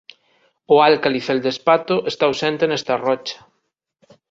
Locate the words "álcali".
0.89-1.21